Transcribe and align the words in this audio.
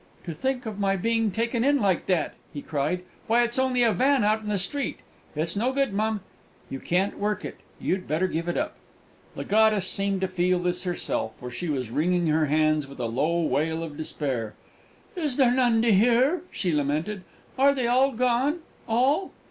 "To 0.23 0.33
think 0.33 0.65
of 0.65 0.79
my 0.79 0.95
being 0.95 1.29
taken 1.29 1.63
in 1.63 1.77
like 1.79 2.07
that!" 2.07 2.33
he 2.51 2.63
cried. 2.63 3.03
"Why, 3.27 3.43
it's 3.43 3.59
only 3.59 3.83
a 3.83 3.93
van 3.93 4.23
out 4.23 4.41
in 4.41 4.47
the 4.49 4.57
street! 4.57 5.01
It's 5.35 5.55
no 5.55 5.71
good, 5.71 5.93
mum; 5.93 6.21
you 6.71 6.79
can't 6.79 7.19
work 7.19 7.45
it: 7.45 7.59
you'd 7.79 8.07
better 8.07 8.27
give 8.27 8.47
it 8.47 8.57
up!" 8.57 8.77
The 9.35 9.43
goddess 9.45 9.87
seemed 9.87 10.21
to 10.21 10.27
feel 10.27 10.57
this 10.57 10.85
herself, 10.85 11.33
for 11.39 11.51
she 11.51 11.69
was 11.69 11.91
wringing 11.91 12.25
her 12.25 12.47
hands 12.47 12.87
with 12.87 12.99
a 12.99 13.05
low 13.05 13.41
wail 13.41 13.83
of 13.83 13.95
despair. 13.95 14.55
"Is 15.15 15.37
there 15.37 15.53
none 15.53 15.83
to 15.83 15.93
hear?" 15.93 16.41
she 16.49 16.73
lamented. 16.73 17.23
"Are 17.55 17.75
they 17.75 17.85
all 17.85 18.11
gone 18.13 18.61
all? 18.89 19.33